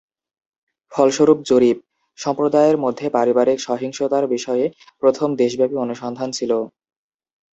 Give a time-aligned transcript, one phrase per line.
[0.91, 1.77] ফলস্বরূপ জরিপ,
[2.19, 4.65] সম্প্রদায়ের মধ্যে পারিবারিক সহিংসতার বিষয়ে
[5.01, 6.51] প্রথম দেশব্যাপী অনুসন্ধান ছিল।